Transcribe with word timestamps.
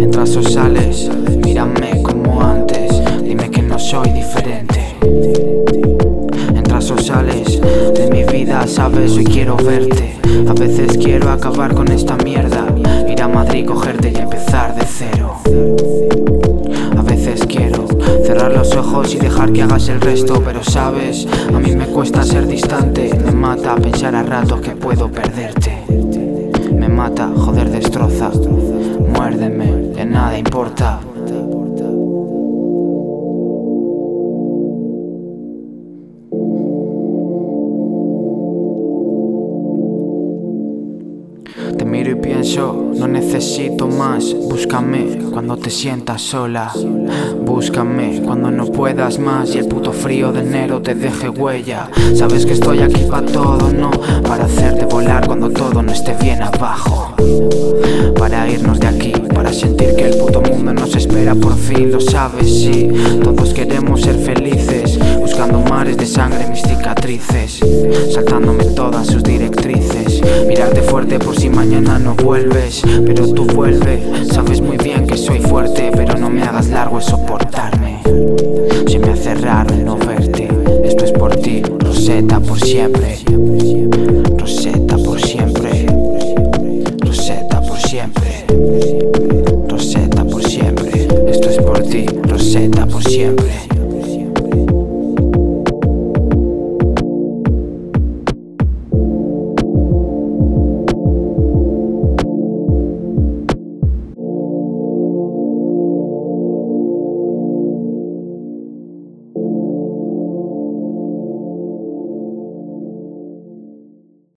Entras 0.00 0.36
o 0.36 0.42
sales, 0.42 1.10
mírame. 1.44 1.97
Sabes, 8.98 9.16
hoy 9.16 9.24
quiero 9.24 9.56
verte. 9.56 10.18
A 10.48 10.52
veces 10.54 10.98
quiero 10.98 11.30
acabar 11.30 11.72
con 11.72 11.88
esta 11.88 12.16
mierda. 12.16 12.66
Ir 13.08 13.22
a 13.22 13.28
Madrid, 13.28 13.64
cogerte 13.64 14.10
y 14.10 14.16
empezar 14.16 14.74
de 14.74 14.84
cero. 14.84 15.36
A 16.96 17.02
veces 17.02 17.46
quiero 17.46 17.86
cerrar 18.24 18.52
los 18.52 18.74
ojos 18.74 19.14
y 19.14 19.18
dejar 19.18 19.52
que 19.52 19.62
hagas 19.62 19.88
el 19.88 20.00
resto. 20.00 20.42
Pero 20.44 20.64
sabes, 20.64 21.28
a 21.54 21.58
mí 21.60 21.76
me 21.76 21.86
cuesta 21.86 22.24
ser 22.24 22.48
distante. 22.48 23.14
Me 23.24 23.30
mata 23.30 23.76
pensar 23.76 24.16
a 24.16 24.22
ratos 24.24 24.60
que 24.60 24.72
puedo 24.72 25.08
perderte. 25.08 25.84
Me 26.72 26.88
mata, 26.88 27.30
joder, 27.36 27.70
destroza. 27.70 28.32
Muérdeme, 29.14 29.92
que 29.94 30.04
nada 30.04 30.36
importa. 30.36 30.98
Te 41.76 41.84
miro 41.84 42.10
y 42.10 42.14
pienso, 42.14 42.92
no 42.94 43.06
necesito 43.06 43.86
más. 43.86 44.34
Búscame 44.34 45.18
cuando 45.32 45.56
te 45.56 45.70
sientas 45.70 46.22
sola. 46.22 46.72
Búscame 47.44 48.22
cuando 48.24 48.50
no 48.50 48.66
puedas 48.66 49.18
más 49.18 49.54
y 49.54 49.58
el 49.58 49.66
puto 49.66 49.92
frío 49.92 50.32
de 50.32 50.40
enero 50.40 50.80
te 50.80 50.94
deje 50.94 51.28
huella. 51.28 51.90
Sabes 52.14 52.46
que 52.46 52.52
estoy 52.54 52.80
aquí 52.80 53.02
para 53.10 53.26
todo, 53.26 53.70
no 53.72 53.90
para 54.22 54.44
hacerte 54.44 54.86
volar 54.86 55.26
cuando 55.26 55.50
todo 55.50 55.82
no 55.82 55.92
esté 55.92 56.14
bien 56.20 56.42
abajo. 56.42 57.14
Para 58.18 58.48
irnos 58.48 58.80
de 58.80 58.86
aquí, 58.86 59.12
para 59.34 59.52
sentir 59.52 59.94
que 59.94 60.08
el 60.08 60.16
puto 60.16 60.40
mundo 60.40 60.74
nos 60.74 60.94
espera 60.96 61.34
por 61.34 61.56
fin, 61.56 61.92
lo 61.92 62.00
sabes, 62.00 62.62
sí. 62.62 62.88
Todos 63.22 63.52
queremos 63.54 64.02
ser 64.02 64.16
felices, 64.16 64.98
buscando 65.18 65.60
mares 65.60 65.96
de 65.96 66.06
sangre 66.06 66.46
mis 66.48 66.62
cicatrices, 66.62 67.60
saltándome 68.12 68.64
todas 68.64 69.06
sus 69.06 69.22
directrices. 69.22 69.67
Mirarte 70.46 70.82
fuerte 70.82 71.18
por 71.18 71.36
si 71.36 71.48
mañana 71.48 71.98
no 71.98 72.14
vuelves, 72.14 72.82
pero 73.04 73.28
tú 73.32 73.44
vuelve. 73.46 74.02
Sabes 74.30 74.60
muy 74.60 74.76
bien 74.76 75.06
que 75.06 75.16
soy 75.16 75.38
fuerte, 75.40 75.90
pero 75.94 76.16
no 76.16 76.30
me 76.30 76.42
hagas 76.42 76.68
largo 76.68 76.98
es 76.98 77.04
soportarme. 77.06 78.00
Se 78.86 78.98
me 78.98 79.12
hace 79.12 79.34
raro 79.34 79.74
no 79.76 79.96
verte. 79.96 80.48
Esto 80.84 81.04
es 81.04 81.12
por 81.12 81.36
ti, 81.36 81.62
Rosetta 81.78 82.40
por 82.40 82.58
siempre. 82.58 83.18
Rosetta 84.36 84.96
por 84.98 85.20
siempre. 85.20 85.86
Rosetta 87.00 87.60
por 87.60 87.78
siempre. 87.78 88.44
Rosetta 89.68 90.24
por 90.24 90.42
siempre. 90.42 91.08
Esto 91.28 91.50
es 91.50 91.58
por 91.58 91.82
ti, 91.82 92.06
Rosetta 92.24 92.86
por 92.86 93.02
siempre. 93.02 93.67